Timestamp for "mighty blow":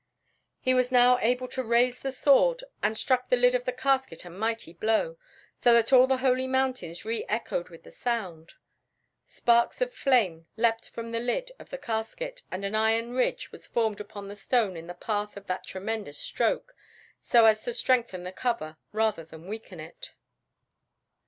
4.31-5.15